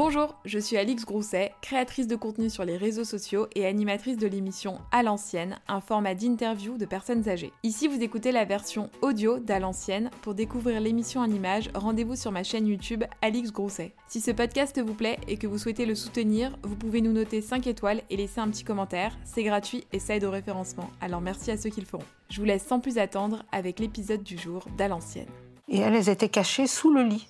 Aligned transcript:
Bonjour, 0.00 0.36
je 0.44 0.60
suis 0.60 0.76
Alix 0.76 1.04
Grousset, 1.04 1.52
créatrice 1.60 2.06
de 2.06 2.14
contenu 2.14 2.50
sur 2.50 2.64
les 2.64 2.76
réseaux 2.76 3.02
sociaux 3.02 3.48
et 3.56 3.66
animatrice 3.66 4.16
de 4.16 4.28
l'émission 4.28 4.78
À 4.92 5.02
l'ancienne, 5.02 5.58
un 5.66 5.80
format 5.80 6.14
d'interview 6.14 6.78
de 6.78 6.86
personnes 6.86 7.28
âgées. 7.28 7.52
Ici, 7.64 7.88
vous 7.88 8.00
écoutez 8.00 8.30
la 8.30 8.44
version 8.44 8.90
audio 9.02 9.40
d'À 9.40 9.58
l'ancienne. 9.58 10.10
Pour 10.22 10.34
découvrir 10.34 10.80
l'émission 10.80 11.20
en 11.20 11.28
images, 11.28 11.68
rendez-vous 11.74 12.14
sur 12.14 12.30
ma 12.30 12.44
chaîne 12.44 12.68
YouTube 12.68 13.02
Alix 13.22 13.50
Grousset. 13.50 13.92
Si 14.06 14.20
ce 14.20 14.30
podcast 14.30 14.80
vous 14.80 14.94
plaît 14.94 15.18
et 15.26 15.36
que 15.36 15.48
vous 15.48 15.58
souhaitez 15.58 15.84
le 15.84 15.96
soutenir, 15.96 16.56
vous 16.62 16.76
pouvez 16.76 17.00
nous 17.00 17.12
noter 17.12 17.40
5 17.40 17.66
étoiles 17.66 18.02
et 18.08 18.16
laisser 18.16 18.38
un 18.38 18.50
petit 18.50 18.62
commentaire. 18.62 19.18
C'est 19.24 19.42
gratuit 19.42 19.84
et 19.92 19.98
ça 19.98 20.14
aide 20.14 20.22
au 20.22 20.30
référencement. 20.30 20.90
Alors 21.00 21.22
merci 21.22 21.50
à 21.50 21.56
ceux 21.56 21.70
qui 21.70 21.80
le 21.80 21.86
feront. 21.86 22.04
Je 22.30 22.38
vous 22.38 22.46
laisse 22.46 22.64
sans 22.64 22.78
plus 22.78 22.98
attendre 22.98 23.42
avec 23.50 23.80
l'épisode 23.80 24.22
du 24.22 24.38
jour 24.38 24.64
d'À 24.76 24.86
l'ancienne. 24.86 25.26
Et 25.66 25.78
elles 25.78 26.08
étaient 26.08 26.28
cachées 26.28 26.68
sous 26.68 26.92
le 26.92 27.02
lit. 27.02 27.26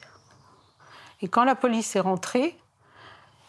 Et 1.21 1.29
quand 1.29 1.45
la 1.45 1.57
police 1.57 1.97
est 1.97 2.01
rentrée, 2.01 2.57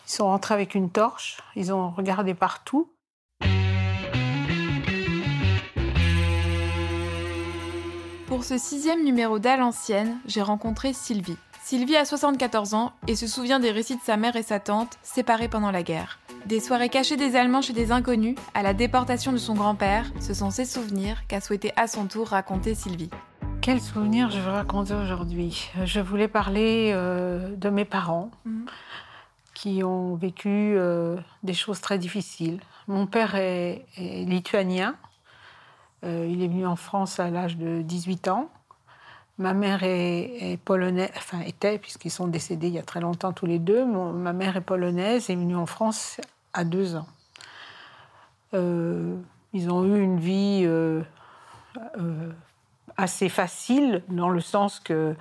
ils 0.08 0.12
sont 0.12 0.26
rentrés 0.26 0.56
avec 0.56 0.74
une 0.74 0.90
torche, 0.90 1.38
ils 1.56 1.72
ont 1.72 1.92
regardé 1.92 2.34
partout. 2.34 2.92
Pour 8.26 8.44
ce 8.44 8.58
sixième 8.58 9.04
numéro 9.04 9.38
d'À 9.38 9.58
l'ancienne, 9.58 10.20
j'ai 10.26 10.42
rencontré 10.42 10.94
Sylvie. 10.94 11.38
Sylvie 11.64 11.98
a 11.98 12.06
74 12.06 12.74
ans 12.74 12.94
et 13.08 13.16
se 13.16 13.28
souvient 13.28 13.60
des 13.60 13.70
récits 13.70 13.98
de 13.98 14.02
sa 14.02 14.18
mère 14.18 14.36
et 14.36 14.44
sa 14.44 14.60
tante, 14.60 14.98
séparées 15.04 15.50
pendant 15.50 15.70
la 15.70 15.84
guerre. 15.84 16.20
Des 16.46 16.60
soirées 16.60 16.90
cachées 16.90 17.18
des 17.18 17.36
Allemands 17.36 17.62
chez 17.62 17.74
des 17.74 17.92
inconnus, 17.92 18.36
à 18.56 18.64
la 18.64 18.74
déportation 18.74 19.32
de 19.32 19.38
son 19.38 19.54
grand-père, 19.54 20.12
ce 20.20 20.34
sont 20.34 20.50
ces 20.50 20.66
souvenirs 20.66 21.28
qu'a 21.28 21.42
souhaité 21.42 21.72
à 21.76 21.88
son 21.88 22.08
tour 22.08 22.30
raconter 22.30 22.74
Sylvie. 22.74 23.12
Quels 23.70 23.82
souvenirs 23.82 24.32
je 24.32 24.40
veux 24.40 24.50
raconter 24.50 24.96
aujourd'hui? 24.96 25.70
Je 25.86 26.00
voulais 26.00 26.28
parler 26.28 26.90
euh, 26.92 27.56
de 27.56 27.70
mes 27.70 27.86
parents 27.86 28.32
Mhm. 28.44 28.66
qui 29.54 29.84
ont 29.84 30.16
vécu 30.16 30.50
euh, 30.76 31.18
des 31.44 31.54
choses 31.54 31.80
très 31.80 32.00
difficiles. 32.00 32.62
Mon 32.88 33.06
père 33.06 33.36
est, 33.36 33.86
est 33.96 34.26
lituanien. 34.28 34.96
Euh, 36.04 36.26
il 36.28 36.42
est 36.42 36.48
venu 36.48 36.66
en 36.66 36.76
France 36.76 37.20
à 37.20 37.30
l'âge 37.30 37.58
de 37.58 37.84
18 37.84 38.30
ans. 38.30 38.50
Ma 39.38 39.54
mère 39.54 39.84
est, 39.84 40.54
est 40.54 40.58
polonaise, 40.58 41.12
enfin 41.16 41.42
était, 41.42 41.78
puisqu'ils 41.78 42.10
sont 42.10 42.26
décédés 42.26 42.70
il 42.70 42.74
y 42.74 42.80
a 42.80 42.84
très 42.84 43.02
longtemps 43.02 43.34
tous 43.34 43.46
les 43.46 43.60
deux. 43.60 43.86
Mon- 43.86 44.14
ma 44.14 44.34
mère 44.34 44.58
est 44.58 44.62
polonaise 44.62 45.30
et 45.30 45.34
est 45.34 45.36
venue 45.36 45.56
en 45.56 45.68
France 45.68 46.20
à 46.54 46.64
deux 46.64 46.96
ans. 46.96 47.08
Ils 48.52 49.70
ont 49.72 49.86
eu 49.86 50.02
une 50.02 50.20
vie 50.20 50.68
assez 53.00 53.30
facile 53.30 54.04
dans 54.10 54.30
le 54.30 54.42
sens 54.42 54.80
que 54.80 55.16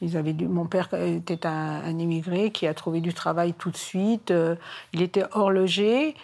ils 0.00 0.16
avaient 0.16 0.32
mon 0.32 0.66
père 0.66 0.92
était 0.94 1.46
un, 1.46 1.80
un 1.84 1.98
immigré 1.98 2.50
qui 2.50 2.66
a 2.66 2.74
trouvé 2.74 3.00
du 3.00 3.14
travail 3.14 3.54
tout 3.54 3.70
de 3.70 3.76
suite. 3.76 4.32
Euh, 4.32 4.56
il 4.92 5.00
était 5.00 5.24
horloger. 5.32 6.16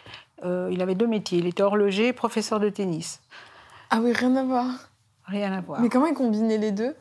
Euh, 0.45 0.69
il 0.73 0.83
avait 0.83 0.97
deux 0.97 1.07
métiers. 1.07 1.39
Il 1.39 1.47
était 1.47 1.63
horloger 1.63 2.09
et 2.09 2.13
professeur 2.13 2.59
de 2.61 2.69
tennis. 2.69 3.21
Ah 3.91 4.01
oui, 4.03 4.13
rien 4.13 4.35
à 4.37 4.43
voir. 4.43 4.67
Rien 5.27 5.53
à 5.53 5.61
voir. 5.61 5.81
Mais 5.81 5.89
comment 5.89 6.07
ils 6.07 6.15
combinaient 6.15 6.59
les 6.59 6.73
deux? 6.73 6.95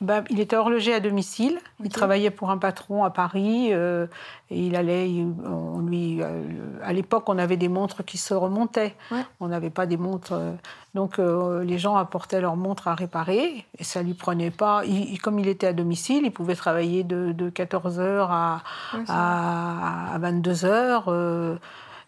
Bah, 0.00 0.24
il 0.30 0.40
était 0.40 0.56
horloger 0.56 0.94
à 0.94 1.00
domicile. 1.00 1.58
Il 1.84 1.90
travaillait 1.90 2.30
pour 2.30 2.50
un 2.50 2.56
patron 2.56 3.04
à 3.04 3.10
Paris. 3.10 3.68
euh, 3.72 4.06
et 4.50 4.58
il 4.66 4.74
allait. 4.74 5.10
il- 5.10 5.32
on 5.44 5.80
lui, 5.80 6.22
euh, 6.22 6.42
à 6.82 6.92
l'époque, 6.94 7.24
on 7.28 7.36
avait 7.38 7.58
des 7.58 7.68
montres 7.68 8.02
qui 8.04 8.16
se 8.16 8.32
remontaient. 8.32 8.94
Ouais. 9.10 9.24
On 9.40 9.48
n'avait 9.48 9.68
pas 9.70 9.84
des 9.86 9.98
montres. 9.98 10.32
euh, 10.32 10.52
donc, 10.94 11.18
les 11.18 11.78
gens 11.78 11.96
apportaient 11.96 12.40
leurs 12.40 12.56
montres 12.56 12.88
à 12.88 12.94
réparer. 12.94 13.64
Et 13.78 13.84
ça 13.84 14.02
lui 14.02 14.14
prenait 14.14 14.50
pas. 14.50 14.82
il- 14.86 15.12
il- 15.12 15.20
comme 15.20 15.38
il 15.38 15.48
était 15.48 15.66
à 15.68 15.72
domicile, 15.74 16.22
il 16.24 16.32
pouvait 16.32 16.54
travailler 16.56 17.04
de, 17.04 17.32
de 17.32 17.50
14h 17.50 18.30
à, 18.30 18.62
Ouais, 18.94 19.00
c'est 19.06 19.12
à, 19.12 20.18
22h. 20.18 21.04
euh, 21.08 21.56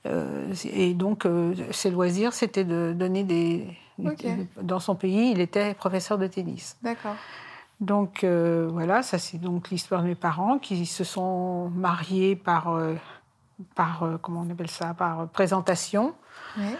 euh, 0.06 0.52
et 0.72 0.94
donc, 0.94 1.26
ses 1.70 1.90
loisirs, 1.90 2.32
c'était 2.32 2.64
de 2.64 2.92
donner 2.96 3.22
des. 3.24 3.66
Dans 4.62 4.80
son 4.80 4.94
pays, 4.96 5.30
il 5.32 5.40
était 5.40 5.74
professeur 5.74 6.16
de 6.18 6.26
tennis. 6.26 6.76
D'accord. 6.82 7.14
Donc 7.82 8.22
euh, 8.22 8.68
voilà, 8.72 9.02
ça 9.02 9.18
c'est 9.18 9.38
donc 9.38 9.70
l'histoire 9.70 10.02
de 10.02 10.06
mes 10.06 10.14
parents 10.14 10.58
qui 10.58 10.86
se 10.86 11.02
sont 11.02 11.68
mariés 11.70 12.36
par, 12.36 12.68
euh, 12.68 12.94
par 13.74 14.04
euh, 14.04 14.18
comment 14.22 14.44
on 14.46 14.50
appelle 14.52 14.70
ça, 14.70 14.94
par 14.94 15.26
présentation. 15.26 16.14
Ouais. 16.56 16.76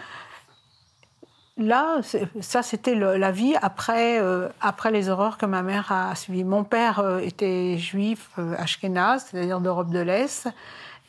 Là, 1.57 1.97
ça 2.39 2.63
c'était 2.63 2.95
la 2.95 3.31
vie 3.31 3.53
après, 3.61 4.19
après 4.59 4.89
les 4.89 5.09
horreurs 5.09 5.37
que 5.37 5.45
ma 5.45 5.61
mère 5.61 5.91
a 5.91 6.15
subies. 6.15 6.43
Mon 6.43 6.63
père 6.63 7.19
était 7.21 7.77
juif 7.77 8.31
ashkénaze, 8.57 9.25
c'est-à-dire 9.29 9.59
d'Europe 9.59 9.91
de 9.91 9.99
l'Est, 9.99 10.47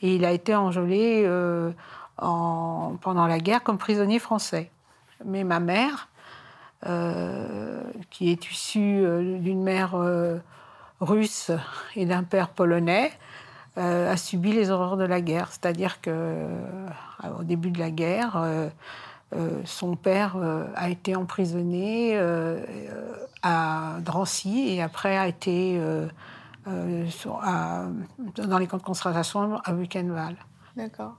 et 0.02 0.16
il 0.16 0.24
a 0.26 0.32
été 0.32 0.54
enjolé 0.54 1.26
en- 2.18 2.96
pendant 3.00 3.26
la 3.26 3.38
guerre 3.38 3.62
comme 3.62 3.78
prisonnier 3.78 4.18
français. 4.18 4.70
Mais 5.24 5.44
ma 5.44 5.60
mère, 5.60 6.08
qui 8.10 8.30
est 8.30 8.50
issue 8.50 9.04
euh, 9.04 9.38
d'une 9.38 9.62
mère 9.62 9.94
euh, 9.94 10.38
russe 11.00 11.50
et 11.96 12.06
d'un 12.06 12.22
père 12.22 12.48
polonais, 12.48 13.10
euh, 13.76 14.12
a 14.12 14.16
subi 14.16 14.52
les 14.52 14.70
horreurs 14.70 14.96
de 14.96 15.04
la 15.04 15.20
guerre. 15.20 15.48
C'est-à-dire 15.50 16.00
que 16.00 16.10
euh, 16.10 16.88
au 17.38 17.42
début 17.42 17.70
de 17.70 17.78
la 17.78 17.90
guerre, 17.90 18.36
euh, 18.36 18.68
euh, 19.34 19.60
son 19.64 19.96
père 19.96 20.36
euh, 20.36 20.66
a 20.76 20.90
été 20.90 21.16
emprisonné 21.16 22.16
euh, 22.16 22.58
euh, 22.68 23.14
à 23.42 23.96
Drancy 24.00 24.68
et 24.68 24.82
après 24.82 25.16
a 25.16 25.26
été 25.26 25.76
euh, 25.78 26.06
euh, 26.68 27.04
dans 28.36 28.58
les 28.58 28.66
camps 28.66 28.76
de 28.76 28.82
concentration 28.82 29.60
à 29.64 29.72
Buchenwald. 29.72 30.36
D'accord. 30.76 31.14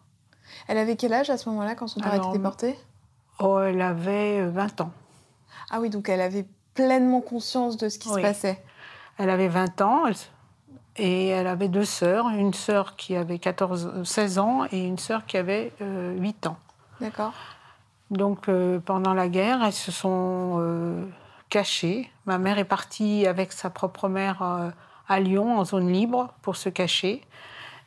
Elle 0.68 0.78
avait 0.78 0.96
quel 0.96 1.14
âge 1.14 1.30
à 1.30 1.38
ce 1.38 1.50
moment-là 1.50 1.76
quand 1.76 1.88
son 1.88 2.00
père 2.00 2.14
a 2.14 2.18
été 2.18 2.32
déporté? 2.32 2.78
Oh, 3.40 3.60
elle 3.60 3.82
avait 3.82 4.40
euh, 4.42 4.50
20 4.50 4.82
ans. 4.82 4.92
Ah 5.72 5.80
oui, 5.82 5.90
donc 5.90 6.10
elle 6.10 6.22
avait 6.22 6.46
pleinement 6.74 7.22
conscience 7.22 7.78
de 7.78 7.90
ce 7.90 7.98
qui 8.00 8.10
se 8.10 8.20
passait. 8.22 8.64
Elle 9.18 9.30
avait 9.30 9.48
20 9.48 9.82
ans 9.82 10.06
elle- 10.08 10.16
et 10.98 11.28
elle 11.28 11.48
avait 11.48 11.68
deux 11.68 11.86
sœurs, 11.86 12.30
une 12.30 12.54
sœur 12.54 12.96
qui 12.96 13.16
avait 13.16 13.40
14, 13.40 14.04
16 14.04 14.40
ans 14.40 14.66
et 14.72 14.86
une 14.86 14.98
sœur 14.98 15.26
qui 15.26 15.38
avait 15.38 15.74
euh, 15.82 16.14
8 16.18 16.48
ans. 16.48 16.58
D'accord. 17.02 17.34
Donc 18.12 18.48
euh, 18.50 18.80
pendant 18.80 19.14
la 19.14 19.28
guerre, 19.28 19.64
elles 19.64 19.74
se 19.74 19.92
sont 19.92 20.58
euh, 20.60 21.06
cachées. 21.50 22.10
Ma 22.26 22.38
mère 22.38 22.60
est 22.60 22.64
partie 22.66 23.26
avec 23.28 23.52
sa 23.52 23.70
propre 23.70 24.08
mère 24.08 24.42
euh, 24.42 24.70
à 25.10 25.20
Lyon, 25.20 25.58
en 25.60 25.66
zone 25.66 25.92
libre, 25.92 26.34
pour 26.42 26.56
se 26.56 26.70
cacher. 26.70 27.22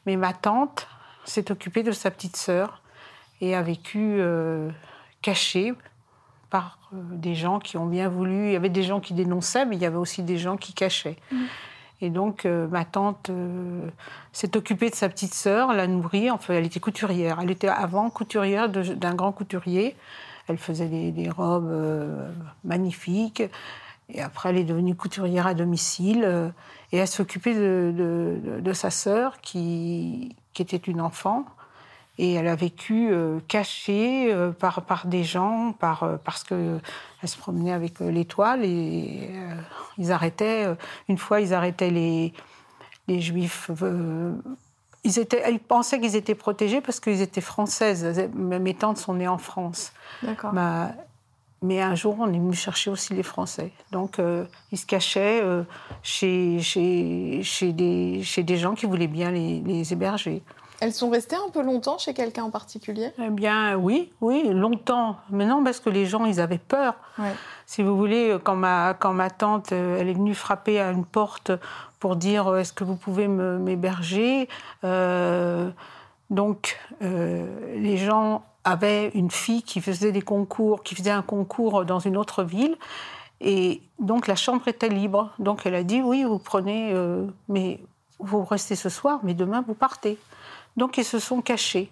Mais 0.06 0.16
ma 0.16 0.32
tante 0.32 0.86
s'est 1.24 1.50
occupée 1.50 1.82
de 1.82 1.92
sa 1.92 2.10
petite 2.10 2.36
sœur 2.36 2.82
et 3.40 3.54
a 3.54 3.62
vécu 3.62 4.16
euh, 4.20 4.70
cachée 5.22 5.72
par 6.50 6.78
euh, 6.94 6.96
des 7.12 7.34
gens 7.34 7.58
qui 7.58 7.76
ont 7.76 7.86
bien 7.86 8.08
voulu. 8.08 8.46
Il 8.46 8.52
y 8.52 8.56
avait 8.56 8.68
des 8.68 8.82
gens 8.82 9.00
qui 9.00 9.14
dénonçaient, 9.14 9.66
mais 9.66 9.76
il 9.76 9.82
y 9.82 9.86
avait 9.86 9.96
aussi 9.96 10.22
des 10.22 10.38
gens 10.38 10.56
qui 10.56 10.72
cachaient. 10.72 11.16
Et 12.00 12.10
donc, 12.10 12.46
euh, 12.46 12.68
ma 12.68 12.84
tante 12.84 13.28
euh, 13.30 13.88
s'est 14.32 14.56
occupée 14.56 14.88
de 14.88 14.94
sa 14.94 15.08
petite 15.08 15.34
sœur, 15.34 15.72
l'a 15.72 15.86
nourrie. 15.88 16.30
Enfin, 16.30 16.54
elle 16.54 16.64
était 16.66 16.78
couturière. 16.80 17.40
Elle 17.42 17.50
était 17.50 17.68
avant 17.68 18.08
couturière 18.08 18.68
d'un 18.68 19.14
grand 19.14 19.32
couturier. 19.32 19.96
Elle 20.46 20.58
faisait 20.58 20.86
des, 20.86 21.10
des 21.10 21.28
robes 21.28 21.68
euh, 21.70 22.30
magnifiques. 22.64 23.42
Et 24.10 24.22
après, 24.22 24.50
elle 24.50 24.58
est 24.58 24.64
devenue 24.64 24.94
couturière 24.94 25.46
à 25.46 25.54
domicile. 25.54 26.52
et 26.92 26.96
elle 26.98 27.08
s'occupait 27.08 27.54
de, 27.54 27.92
de- 27.94 28.38
de- 28.56 28.60
de 28.60 28.72
sa 28.72 28.90
sœur, 28.90 29.40
qui, 29.42 30.34
qui 30.54 30.62
était 30.62 30.76
une 30.78 31.00
enfant. 31.02 31.44
Et 32.20 32.34
elle 32.34 32.48
a 32.48 32.56
vécu 32.56 33.10
euh, 33.12 33.38
cachée 33.46 34.32
euh, 34.32 34.50
par, 34.50 34.82
par 34.82 35.06
des 35.06 35.22
gens, 35.22 35.72
par, 35.78 36.02
euh, 36.02 36.16
parce 36.24 36.42
qu'elle 36.42 36.80
se 37.24 37.38
promenait 37.38 37.72
avec 37.72 38.00
euh, 38.00 38.10
l'étoile 38.10 38.64
et 38.64 39.30
euh, 39.34 39.54
ils 39.98 40.10
arrêtaient. 40.10 40.66
euh, 40.66 40.74
une 41.08 41.16
fois, 41.16 41.40
ils 41.40 41.54
arrêtaient 41.54 41.90
les, 41.90 42.32
les 43.06 43.20
juifs. 43.20 43.70
euh, 43.82 44.34
ils, 45.04 45.18
étaient, 45.20 45.44
ils 45.52 45.60
pensaient 45.60 46.00
qu'ils 46.00 46.16
étaient 46.16 46.34
protégés 46.34 46.80
parce 46.80 46.98
qu'ils 46.98 47.20
étaient 47.22 47.40
françaises. 47.40 48.28
Mes 48.34 48.74
tantes 48.74 48.98
sont 48.98 49.14
nées 49.14 49.28
en 49.28 49.38
France. 49.38 49.92
D'accord. 50.24 50.52
Bah, 50.52 50.90
mais 51.62 51.80
un 51.80 51.94
jour, 51.94 52.16
on 52.18 52.26
est 52.26 52.38
venu 52.38 52.52
chercher 52.54 52.90
aussi 52.90 53.14
les 53.14 53.22
Français. 53.24 53.72
Donc, 53.90 54.18
euh, 54.18 54.44
ils 54.70 54.78
se 54.78 54.86
cachaient 54.86 55.40
euh, 55.42 55.62
chez, 56.02 56.60
chez, 56.60 57.42
chez, 57.42 57.72
des, 57.72 58.22
chez 58.22 58.42
des 58.42 58.56
gens 58.56 58.74
qui 58.74 58.86
voulaient 58.86 59.08
bien 59.08 59.30
les, 59.30 59.60
les 59.60 59.92
héberger. 59.92 60.42
Elles 60.80 60.92
sont 60.92 61.10
restées 61.10 61.36
un 61.36 61.50
peu 61.50 61.62
longtemps 61.62 61.98
chez 61.98 62.14
quelqu'un 62.14 62.44
en 62.44 62.50
particulier? 62.50 63.10
Eh 63.18 63.30
bien, 63.30 63.76
oui, 63.76 64.12
oui, 64.20 64.48
longtemps. 64.52 65.16
Mais 65.30 65.44
non, 65.44 65.64
parce 65.64 65.80
que 65.80 65.90
les 65.90 66.06
gens, 66.06 66.24
ils 66.24 66.40
avaient 66.40 66.58
peur. 66.58 66.94
Ouais. 67.18 67.32
Si 67.66 67.82
vous 67.82 67.96
voulez, 67.96 68.36
quand 68.44 68.54
ma, 68.54 68.94
quand 68.94 69.12
ma 69.12 69.30
tante, 69.30 69.72
euh, 69.72 69.98
elle 69.98 70.08
est 70.08 70.14
venue 70.14 70.34
frapper 70.34 70.80
à 70.80 70.90
une 70.90 71.04
porte 71.04 71.50
pour 71.98 72.16
dire 72.16 72.46
euh, 72.46 72.58
est-ce 72.58 72.72
que 72.72 72.84
vous 72.84 72.96
pouvez 72.96 73.26
m'héberger 73.28 74.48
euh, 74.84 75.70
Donc, 76.30 76.78
euh, 77.02 77.76
les 77.76 77.96
gens 77.96 78.44
avaient 78.64 79.08
une 79.14 79.30
fille 79.30 79.62
qui 79.62 79.80
faisait 79.80 80.12
des 80.12 80.22
concours, 80.22 80.82
qui 80.82 80.94
faisait 80.94 81.10
un 81.10 81.22
concours 81.22 81.84
dans 81.84 81.98
une 81.98 82.16
autre 82.16 82.44
ville. 82.44 82.76
Et 83.40 83.82
donc, 83.98 84.26
la 84.26 84.36
chambre 84.36 84.66
était 84.68 84.88
libre. 84.88 85.32
Donc, 85.38 85.62
elle 85.64 85.74
a 85.74 85.82
dit 85.82 86.02
oui, 86.02 86.24
vous 86.24 86.38
prenez, 86.38 86.92
euh, 86.92 87.26
mais 87.48 87.80
vous 88.18 88.44
restez 88.44 88.76
ce 88.76 88.88
soir, 88.88 89.20
mais 89.22 89.34
demain, 89.34 89.64
vous 89.66 89.74
partez. 89.74 90.18
Donc 90.78 90.96
ils 90.96 91.04
se 91.04 91.18
sont 91.18 91.42
cachés. 91.42 91.90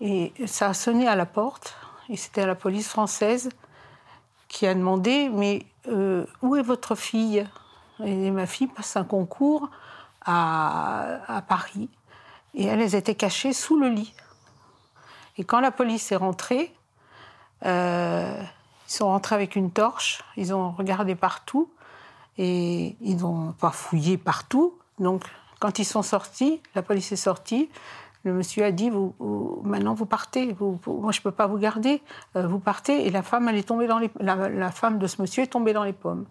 Et 0.00 0.32
ça 0.46 0.70
a 0.70 0.74
sonné 0.74 1.06
à 1.06 1.14
la 1.14 1.26
porte, 1.26 1.76
et 2.08 2.16
c'était 2.16 2.46
la 2.46 2.54
police 2.54 2.88
française 2.88 3.50
qui 4.48 4.66
a 4.66 4.74
demandé 4.74 5.28
Mais 5.28 5.66
euh, 5.88 6.24
où 6.40 6.56
est 6.56 6.62
votre 6.62 6.94
fille? 6.94 7.46
Et 8.02 8.30
ma 8.30 8.46
fille 8.46 8.68
passe 8.68 8.96
un 8.96 9.04
concours 9.04 9.68
à, 10.24 11.42
Paris, 11.46 11.88
et 12.54 12.64
elles 12.64 12.94
étaient 12.94 13.14
cachées 13.14 13.52
sous 13.52 13.78
le 13.78 13.88
lit. 13.88 14.14
Et 15.36 15.44
quand 15.44 15.60
la 15.60 15.70
police 15.70 16.10
est 16.10 16.16
rentrée, 16.16 16.74
euh, 17.64 18.42
ils 18.88 18.92
sont 18.92 19.06
rentrés 19.06 19.34
avec 19.34 19.56
une 19.56 19.70
torche, 19.70 20.22
ils 20.36 20.52
ont 20.52 20.72
regardé 20.72 21.14
partout, 21.14 21.70
et 22.38 22.96
ils 23.00 23.18
n'ont 23.18 23.52
pas 23.52 23.70
fouillé 23.70 24.18
partout. 24.18 24.76
Donc, 24.98 25.22
quand 25.58 25.78
ils 25.78 25.84
sont 25.84 26.02
sortis, 26.02 26.60
la 26.74 26.82
police 26.82 27.12
est 27.12 27.16
sortie, 27.16 27.70
le 28.26 28.32
monsieur 28.32 28.64
a 28.64 28.72
dit 28.72 28.90
vous, 28.90 29.14
maintenant 29.62 29.94
vous 29.94 30.04
partez, 30.04 30.54
moi 30.58 31.12
je 31.12 31.20
ne 31.20 31.22
peux 31.22 31.30
pas 31.30 31.46
vous 31.46 31.58
garder, 31.58 32.02
euh, 32.34 32.46
vous 32.46 32.58
partez. 32.58 33.06
Et 33.06 33.10
la 33.10 33.22
femme, 33.22 33.48
elle 33.48 33.56
est 33.56 33.68
tombée 33.68 33.86
dans 33.86 33.98
les, 33.98 34.10
la, 34.20 34.70
femme 34.72 34.98
de 34.98 35.06
ce 35.06 35.22
monsieur 35.22 35.44
est 35.44 35.48
tombée 35.48 35.72
dans 35.72 35.84
les 35.84 35.92
pommes. 35.92 36.26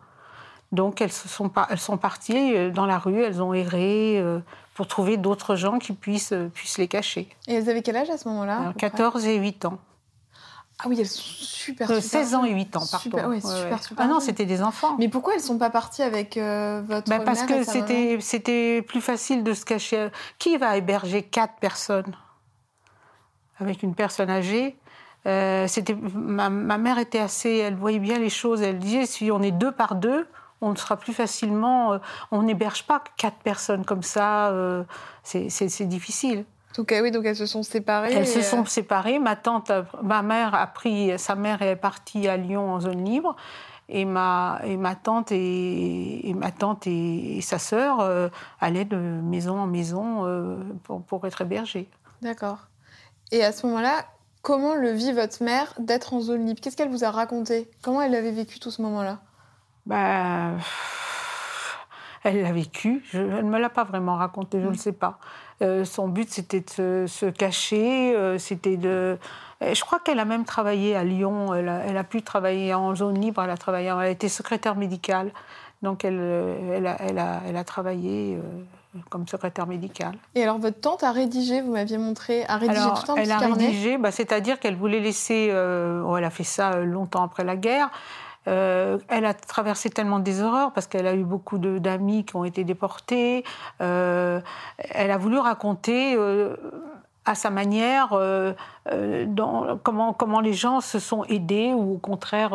Donc 0.73 0.99
elles, 0.99 1.11
sont, 1.11 1.47
pas, 1.47 1.67
elles 1.69 1.79
sont 1.79 1.97
parties 1.97 2.53
euh, 2.53 2.69
dans 2.69 2.85
la 2.85 2.97
rue, 2.97 3.21
elles 3.21 3.41
ont 3.41 3.53
erré 3.53 4.19
euh, 4.19 4.39
pour 4.73 4.87
trouver 4.87 5.15
d'autres 5.15 5.55
gens 5.55 5.79
qui 5.79 5.93
puissent, 5.93 6.33
puissent 6.53 6.77
les 6.77 6.89
cacher. 6.89 7.29
Et 7.47 7.53
elles 7.53 7.69
avaient 7.69 7.81
quel 7.81 7.95
âge 7.95 8.09
à 8.09 8.17
ce 8.17 8.27
moment-là 8.27 8.73
14 8.77 9.25
et 9.25 9.37
8 9.37 9.65
ans. 9.65 9.79
Ah 10.79 10.87
oui, 10.87 10.97
elles 10.99 11.07
sont 11.07 11.21
super, 11.21 11.87
super 11.87 12.03
16 12.03 12.35
ans 12.35 12.43
et 12.43 12.51
8 12.51 12.75
ans, 12.75 12.83
pardon. 12.91 12.99
Super, 12.99 13.29
ouais, 13.29 13.39
super, 13.39 13.83
super, 13.83 14.05
ah 14.05 14.07
non, 14.07 14.19
c'était 14.19 14.45
des 14.45 14.61
enfants. 14.61 14.95
Mais 14.99 15.07
pourquoi 15.07 15.33
elles 15.33 15.39
ne 15.39 15.45
sont 15.45 15.57
pas 15.57 15.69
parties 15.69 16.01
avec 16.01 16.35
euh, 16.35 16.81
votre 16.85 17.09
ben 17.09 17.23
Parce 17.23 17.43
que 17.43 17.63
c'était, 17.63 18.17
c'était 18.19 18.81
plus 18.81 18.99
facile 18.99 19.43
de 19.43 19.53
se 19.53 19.63
cacher. 19.63 20.09
Qui 20.37 20.57
va 20.57 20.75
héberger 20.75 21.23
quatre 21.23 21.55
personnes 21.61 22.15
avec 23.57 23.83
une 23.83 23.95
personne 23.95 24.29
âgée? 24.29 24.77
Euh, 25.27 25.65
c'était, 25.67 25.95
ma, 25.95 26.49
ma, 26.49 26.77
mère 26.77 26.99
était 26.99 27.19
assez... 27.19 27.57
Elle 27.57 27.75
voyait 27.75 27.99
bien 27.99 28.19
les 28.19 28.29
choses. 28.29 28.61
Elle 28.61 28.79
disait, 28.79 29.05
si 29.05 29.31
on 29.31 29.41
est 29.41 29.51
deux 29.51 29.71
par 29.71 29.95
deux, 29.95 30.27
on 30.61 30.75
sera 30.75 30.97
plus 30.97 31.13
facilement... 31.13 31.93
Euh, 31.93 31.97
on 32.31 32.43
n'héberge 32.43 32.83
pas 32.83 33.03
quatre 33.17 33.37
personnes 33.37 33.85
comme 33.85 34.03
ça. 34.03 34.49
Euh, 34.49 34.83
c'est 35.23 35.87
difficile. 35.87 36.45
Donc, 36.77 36.93
oui, 37.01 37.11
donc 37.11 37.25
elles 37.25 37.35
se 37.35 37.45
sont 37.45 37.63
séparées. 37.63 38.13
Elles 38.13 38.27
se 38.27 38.41
sont 38.41 38.63
euh, 38.63 38.65
séparées. 38.65 39.19
Ma 39.19 39.35
tante, 39.35 39.71
ma 40.03 40.21
mère 40.21 40.53
a 40.53 40.67
pris, 40.67 41.17
sa 41.17 41.35
mère 41.35 41.61
est 41.61 41.75
partie 41.75 42.27
à 42.27 42.37
Lyon 42.37 42.73
en 42.73 42.79
zone 42.79 43.03
libre. 43.03 43.35
Et 43.87 44.03
ma, 44.03 44.61
et 44.63 44.77
ma 44.77 44.95
tante 44.95 45.31
et, 45.31 46.33
ma 46.35 46.51
tante 46.51 46.87
et, 46.87 47.39
sa 47.41 47.59
sœur 47.59 47.99
euh, 47.99 48.29
allaient 48.59 48.83
de 48.83 48.97
maison 48.97 49.59
en 49.59 49.67
maison 49.67 50.25
euh, 50.25 50.57
pour, 50.83 51.03
pour, 51.03 51.27
être 51.27 51.41
hébergées. 51.41 51.87
D'accord. 52.21 52.67
Et 53.31 53.43
à 53.43 53.51
ce 53.51 53.67
moment-là, 53.67 54.05
comment 54.41 54.73
le 54.73 54.91
vit 54.91 55.11
votre 55.11 55.43
mère 55.43 55.73
d'être 55.77 56.15
en 56.15 56.19
zone 56.19 56.45
libre? 56.47 56.59
Qu'est-ce 56.61 56.75
qu'elle 56.75 56.89
vous 56.89 57.03
a 57.03 57.11
raconté? 57.11 57.69
Comment 57.83 58.01
elle 58.01 58.15
avait 58.15 58.31
vécu 58.31 58.59
tout 58.59 58.71
ce 58.71 58.81
moment-là? 58.81 59.19
Bah, 59.85 60.53
Elle 62.25 62.41
l'a 62.41 62.51
vécu. 62.51 63.03
Je, 63.11 63.19
elle 63.19 63.45
ne 63.45 63.49
me 63.51 63.59
l'a 63.59 63.69
pas 63.69 63.83
vraiment 63.83 64.15
raconté, 64.15 64.59
je 64.59 64.65
ne 64.65 64.71
mm. 64.71 64.75
sais 64.75 64.91
pas. 64.91 65.19
Euh, 65.61 65.85
son 65.85 66.07
but, 66.07 66.29
c'était 66.29 66.61
de 66.61 67.05
se, 67.07 67.27
cacher, 67.27 68.15
euh, 68.15 68.37
c'était 68.39 68.77
de... 68.77 69.17
Je 69.61 69.79
crois 69.81 69.99
qu'elle 69.99 70.19
a 70.19 70.25
même 70.25 70.43
travaillé 70.43 70.95
à 70.95 71.03
Lyon, 71.03 71.53
elle 71.53 71.69
a, 71.69 72.03
pu 72.03 72.21
travailler 72.21 72.73
en 72.73 72.93
zone 72.93 73.21
libre, 73.21 73.41
elle 73.41 73.49
a, 73.49 73.57
travaillé, 73.57 73.87
elle 73.87 73.99
a 73.99 74.09
été 74.09 74.27
secrétaire 74.27 74.75
médicale, 74.75 75.31
donc 75.81 76.03
elle, 76.03 76.19
elle, 76.73 76.85
a, 76.85 76.97
elle 76.99 77.17
a, 77.19 77.41
elle 77.47 77.55
a 77.55 77.63
travaillé 77.63 78.35
euh, 78.35 78.99
comme 79.09 79.27
secrétaire 79.27 79.65
médicale. 79.65 80.17
Et 80.35 80.43
alors 80.43 80.59
votre 80.59 80.81
tante 80.81 81.03
a 81.03 81.11
rédigé, 81.11 81.61
vous 81.61 81.71
m'aviez 81.71 81.97
montré, 81.97 82.43
a 82.47 82.57
rédigé 82.57 82.81
tout 83.05 83.13
un 83.13 83.15
Elle 83.15 83.31
a 83.31 83.37
rédigé, 83.37 83.97
bah, 83.97 84.11
c'est-à-dire 84.11 84.59
qu'elle 84.59 84.75
voulait 84.75 84.99
laisser, 84.99 85.47
elle 85.53 86.23
a 86.23 86.29
fait 86.29 86.43
ça 86.43 86.81
longtemps 86.81 87.23
après 87.23 87.45
la 87.45 87.55
guerre, 87.55 87.89
euh, 88.47 88.97
elle 89.07 89.25
a 89.25 89.33
traversé 89.33 89.89
tellement 89.89 90.19
des 90.19 90.41
horreurs 90.41 90.71
parce 90.71 90.87
qu'elle 90.87 91.07
a 91.07 91.15
eu 91.15 91.23
beaucoup 91.23 91.57
d'amis 91.57 92.25
qui 92.25 92.35
ont 92.35 92.45
été 92.45 92.63
déportés. 92.63 93.43
Euh, 93.81 94.39
elle 94.77 95.11
a 95.11 95.17
voulu 95.17 95.37
raconter 95.37 96.15
euh, 96.15 96.55
à 97.25 97.33
sa 97.33 97.49
manière 97.49 98.09
dans, 99.27 99.79
comment, 99.81 100.13
comment 100.13 100.41
les 100.41 100.53
gens 100.53 100.79
se 100.79 100.99
sont 100.99 101.23
aidés 101.23 101.73
ou 101.73 101.95
au 101.95 101.97
contraire 101.97 102.51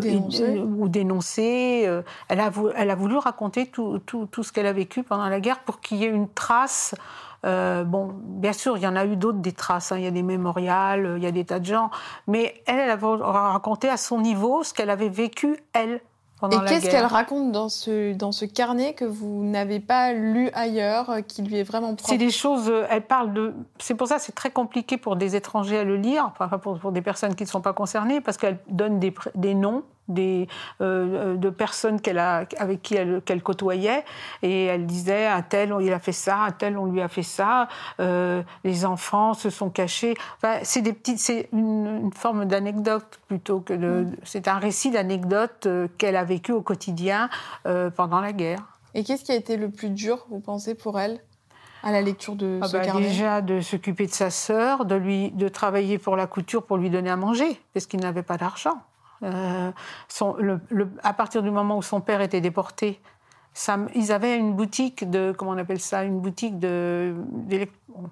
dénoncés. 0.00 0.58
ou 0.58 0.88
dénoncés. 0.88 2.02
Elle, 2.28 2.40
a, 2.40 2.50
elle, 2.74 2.90
a, 2.90 2.94
voulu 2.96 3.16
raconter 3.16 3.66
tout, 3.66 4.00
tout, 4.04 4.26
tout 4.26 4.42
ce 4.42 4.52
qu'elle 4.52 4.66
a 4.66 4.72
vécu 4.72 5.04
pendant 5.04 5.28
la 5.28 5.38
guerre 5.38 5.60
pour 5.60 5.80
qu'il 5.80 5.98
y 5.98 6.04
ait 6.04 6.08
une 6.08 6.28
trace 6.28 6.96
euh, 7.44 7.84
bon, 7.84 8.10
bien 8.14 8.52
sûr, 8.52 8.76
il 8.76 8.82
y 8.82 8.86
en 8.86 8.96
a 8.96 9.04
eu 9.04 9.16
d'autres, 9.16 9.38
des 9.38 9.52
traces. 9.52 9.92
Hein. 9.92 9.98
Il 9.98 10.04
y 10.04 10.08
a 10.08 10.10
des 10.10 10.22
mémorials, 10.22 11.14
il 11.16 11.22
y 11.22 11.26
a 11.26 11.32
des 11.32 11.44
tas 11.44 11.58
de 11.58 11.66
gens. 11.66 11.90
Mais 12.26 12.62
elle, 12.66 12.78
elle 12.78 12.90
a 12.90 12.96
raconté 12.96 13.88
à 13.88 13.96
son 13.96 14.20
niveau 14.20 14.62
ce 14.62 14.72
qu'elle 14.72 14.90
avait 14.90 15.08
vécu, 15.08 15.56
elle, 15.72 16.00
et 16.42 16.56
qu'est-ce 16.68 16.90
qu'elle 16.90 17.06
raconte 17.06 17.50
dans 17.50 17.70
ce, 17.70 18.12
dans 18.12 18.30
ce 18.30 18.44
carnet 18.44 18.92
que 18.92 19.06
vous 19.06 19.42
n'avez 19.42 19.80
pas 19.80 20.12
lu 20.12 20.50
ailleurs, 20.52 21.08
euh, 21.08 21.20
qui 21.22 21.40
lui 21.40 21.56
est 21.56 21.62
vraiment 21.62 21.94
propre? 21.94 22.10
C'est 22.10 22.18
des 22.18 22.30
choses, 22.30 22.68
euh, 22.68 22.86
elle 22.90 23.06
parle 23.06 23.32
de... 23.32 23.54
C'est 23.78 23.94
pour 23.94 24.06
ça 24.06 24.16
que 24.16 24.22
c'est 24.22 24.34
très 24.34 24.50
compliqué 24.50 24.98
pour 24.98 25.16
des 25.16 25.34
étrangers 25.34 25.78
à 25.78 25.84
le 25.84 25.96
lire, 25.96 26.30
enfin 26.38 26.58
pour, 26.58 26.78
pour 26.78 26.92
des 26.92 27.00
personnes 27.00 27.34
qui 27.34 27.44
ne 27.44 27.48
sont 27.48 27.62
pas 27.62 27.72
concernées, 27.72 28.20
parce 28.20 28.36
qu'elle 28.36 28.58
donne 28.68 29.00
des, 29.00 29.14
des 29.34 29.54
noms, 29.54 29.82
des, 30.08 30.48
euh, 30.80 31.36
de 31.36 31.50
personnes 31.50 32.00
qu'elle 32.00 32.18
a, 32.18 32.46
avec 32.58 32.82
qui 32.82 32.94
elle, 32.94 33.22
qu'elle 33.24 33.42
côtoyait, 33.42 34.04
et 34.42 34.64
elle 34.64 34.86
disait 34.86 35.26
un 35.26 35.42
tel, 35.42 35.74
il 35.80 35.92
a 35.92 35.98
fait 35.98 36.12
ça, 36.12 36.38
un 36.38 36.52
tel, 36.52 36.78
on 36.78 36.86
lui 36.86 37.00
a 37.00 37.08
fait 37.08 37.22
ça, 37.22 37.68
les 37.98 38.84
enfants 38.84 39.34
se 39.34 39.50
sont 39.50 39.70
cachés. 39.70 40.14
Enfin, 40.36 40.58
c'est 40.62 40.82
des 40.82 40.92
petites, 40.92 41.18
c'est 41.18 41.48
une, 41.52 42.10
forme 42.14 42.44
d'anecdote 42.44 43.20
plutôt 43.28 43.60
que 43.60 43.72
de. 43.72 43.86
Mm. 43.86 44.16
C'est 44.22 44.48
un 44.48 44.58
récit 44.58 44.90
d'anecdote 44.90 45.68
qu'elle 45.98 46.16
a 46.16 46.24
vécu 46.24 46.52
au 46.52 46.62
quotidien 46.62 47.28
euh, 47.66 47.90
pendant 47.90 48.20
la 48.20 48.32
guerre. 48.32 48.60
Et 48.94 49.04
qu'est-ce 49.04 49.24
qui 49.24 49.32
a 49.32 49.34
été 49.34 49.56
le 49.56 49.70
plus 49.70 49.90
dur, 49.90 50.26
vous 50.30 50.40
pensez, 50.40 50.74
pour 50.74 50.98
elle 50.98 51.20
à 51.82 51.92
la 51.92 52.00
lecture 52.00 52.34
de 52.34 52.58
ah 52.62 52.66
ce 52.66 52.72
bah, 52.72 52.84
carnet? 52.84 53.08
Déjà 53.08 53.40
de 53.42 53.60
s'occuper 53.60 54.06
de 54.06 54.12
sa 54.12 54.30
sœur, 54.30 54.84
de 54.86 54.94
lui, 54.94 55.30
de 55.32 55.48
travailler 55.48 55.98
pour 55.98 56.16
la 56.16 56.26
couture 56.26 56.64
pour 56.64 56.78
lui 56.78 56.90
donner 56.90 57.10
à 57.10 57.16
manger, 57.16 57.60
parce 57.74 57.86
qu'il 57.86 58.00
n'avait 58.00 58.22
pas 58.22 58.36
d'argent. 58.36 58.82
Euh, 59.22 59.70
le, 60.38 60.88
à 61.02 61.12
partir 61.12 61.42
du 61.42 61.50
moment 61.50 61.78
où 61.78 61.82
son 61.82 62.00
père 62.00 62.20
était 62.20 62.40
déporté, 62.40 63.00
ça, 63.54 63.78
ils 63.94 64.12
avaient 64.12 64.36
une 64.36 64.52
boutique 64.52 65.08
de, 65.08 65.34
comment 65.36 65.52
on 65.52 65.58
appelle 65.58 65.80
ça, 65.80 66.04
une 66.04 66.20
boutique 66.20 66.58
de, 66.58 67.14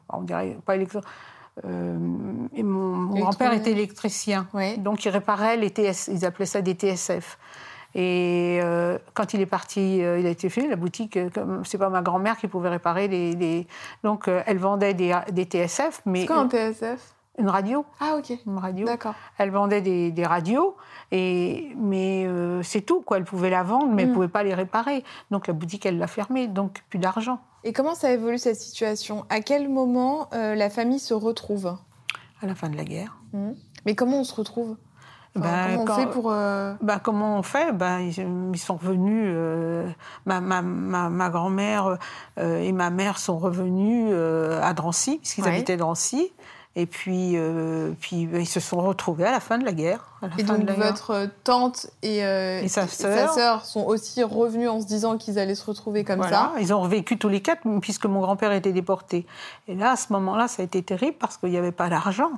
on 0.08 0.22
dirait 0.22 0.56
pas 0.64 0.76
électro, 0.76 1.00
euh, 1.64 1.96
et 2.54 2.62
mon, 2.62 3.06
grand-père 3.14 3.52
était 3.52 3.70
électricien, 3.70 4.48
donc 4.78 5.04
il 5.04 5.10
réparait 5.10 5.56
les 5.56 5.70
TS, 5.70 6.08
ils 6.08 6.24
appelaient 6.24 6.46
ça 6.46 6.62
des 6.62 6.74
TSF. 6.74 7.38
Et 7.94 8.58
euh, 8.60 8.98
quand 9.12 9.34
il 9.34 9.40
est 9.40 9.46
parti, 9.46 10.02
euh, 10.02 10.18
il 10.18 10.26
a 10.26 10.30
été 10.30 10.48
fait 10.48 10.66
la 10.66 10.74
boutique. 10.74 11.16
c'est 11.62 11.78
pas 11.78 11.90
ma 11.90 12.02
grand-mère 12.02 12.36
qui 12.38 12.48
pouvait 12.48 12.70
réparer 12.70 13.06
les. 13.06 13.68
Donc 14.02 14.28
elle 14.46 14.58
vendait 14.58 14.94
des, 14.94 15.16
des 15.30 15.44
TSF, 15.44 16.02
mais. 16.04 16.22
C'est 16.22 16.26
quoi 16.26 16.38
un 16.38 16.48
TSF 16.48 17.14
Une 17.38 17.48
radio. 17.48 17.84
Ah 18.00 18.16
ok. 18.18 18.32
Une 18.46 18.58
radio. 18.58 18.86
D'accord. 18.86 19.14
Elle 19.38 19.50
vendait 19.50 19.80
des, 19.80 20.12
des 20.12 20.24
radios, 20.24 20.76
et 21.10 21.72
mais 21.76 22.28
c'est 22.62 22.82
tout 22.82 23.00
quoi. 23.00 23.16
Elle 23.16 23.24
pouvait 23.24 23.50
la 23.50 23.62
vendre, 23.62 23.92
mais 23.92 24.02
elle 24.02 24.10
mm. 24.10 24.14
pouvait 24.14 24.28
pas 24.28 24.44
les 24.44 24.54
réparer. 24.54 25.02
Donc 25.30 25.46
la 25.46 25.52
boutique 25.52 25.84
elle 25.84 25.98
l'a 25.98 26.06
fermée, 26.06 26.46
donc 26.46 26.84
plus 26.90 26.98
d'argent. 26.98 27.40
Et 27.64 27.72
comment 27.72 27.94
ça 27.94 28.12
évolue 28.12 28.38
cette 28.38 28.60
situation? 28.60 29.24
À 29.30 29.40
quel 29.40 29.68
moment 29.68 30.28
la 30.32 30.70
famille 30.70 31.00
se 31.00 31.14
retrouve? 31.14 31.76
À 32.40 32.46
la 32.46 32.54
fin 32.54 32.68
de 32.68 32.76
la 32.76 32.84
guerre. 32.84 33.16
Mm. 33.32 33.52
Mais 33.86 33.94
comment 33.94 34.20
on 34.20 34.24
se 34.24 34.34
retrouve? 34.34 34.76
Ben, 35.36 35.76
comment 35.76 35.82
on 35.82 35.96
fait 35.96 36.10
pour... 36.10 36.30
Euh, 36.30 36.74
ben, 36.80 36.98
comment 37.00 37.38
on 37.38 37.42
fait? 37.42 37.72
Ben, 37.72 37.98
ils, 37.98 38.58
sont 38.58 38.76
revenus... 38.76 39.26
Euh, 39.26 39.88
ma, 40.26 40.40
ma, 40.40 40.62
ma, 40.62 41.30
grand-mère 41.30 41.98
euh, 42.38 42.58
et 42.60 42.72
ma 42.72 42.90
mère 42.90 43.18
sont 43.18 43.38
revenus 43.38 44.14
à 44.14 44.72
Drancy, 44.74 45.18
puisqu'ils 45.18 45.48
habitaient 45.48 45.76
Drancy. 45.76 46.32
Et 46.76 46.86
puis, 46.86 47.36
puis 48.00 48.26
ben, 48.26 48.40
ils 48.40 48.48
se 48.48 48.58
sont 48.58 48.78
retrouvés 48.78 49.26
à 49.26 49.30
la 49.30 49.40
fin 49.40 49.58
de 49.58 49.64
la 49.64 49.72
guerre. 49.72 50.06
et 50.38 50.42
donc 50.42 50.68
votre 50.70 51.28
tante 51.44 51.86
et, 52.02 52.18
et 52.18 52.68
sa 52.68 52.88
sœur 52.88 53.64
sont 53.64 53.84
aussi 53.84 54.24
revenus 54.24 54.68
en 54.68 54.80
se 54.80 54.86
disant 54.86 55.16
qu'ils 55.16 55.38
allaient 55.38 55.54
se 55.54 55.64
retrouver 55.64 56.02
comme 56.02 56.16
voilà. 56.16 56.52
ça. 56.52 56.60
Ils 56.60 56.74
ont 56.74 56.80
revécu 56.80 57.16
tous 57.16 57.28
les 57.28 57.40
quatre, 57.40 57.62
puisque 57.80 58.06
mon 58.06 58.20
grand-père 58.20 58.50
était 58.50 58.72
déporté. 58.72 59.24
Et 59.68 59.76
là, 59.76 59.92
à 59.92 59.96
ce 59.96 60.12
moment-là, 60.14 60.48
ça 60.48 60.62
a 60.62 60.64
été 60.64 60.82
terrible 60.82 61.16
parce 61.18 61.36
qu'il 61.36 61.50
n'y 61.50 61.58
avait 61.58 61.70
pas 61.70 61.88
d'argent. 61.88 62.32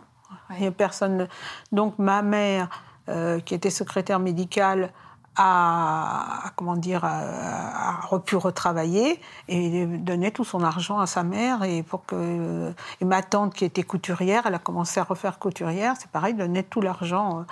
Personne. 0.76 1.28
Donc 1.72 1.98
ma 1.98 2.22
mère 2.22 2.68
euh, 3.08 3.38
qui 3.38 3.54
était 3.54 3.70
secrétaire 3.70 4.18
médicale, 4.18 4.90
a, 5.36 6.50
comment 6.56 6.76
dire, 6.76 7.04
a, 7.04 8.18
pu 8.24 8.36
retravailler 8.36 9.20
et 9.48 9.86
donnait 9.86 10.30
tout 10.30 10.44
son 10.44 10.62
argent 10.62 10.98
à 10.98 11.06
sa 11.06 11.22
mère. 11.22 11.62
Et, 11.64 11.82
pour 11.82 12.04
que, 12.06 12.72
ma 13.00 13.22
tante, 13.22 13.54
qui 13.54 13.64
était 13.64 13.82
couturière, 13.82 14.46
elle 14.46 14.54
a 14.54 14.58
commencé 14.58 15.00
à 15.00 15.04
refaire 15.04 15.38
couturière, 15.38 15.94
c'est 15.98 16.10
pareil, 16.10 16.34
donnait 16.34 16.62
tout 16.62 16.80
l'argent. 16.80 17.44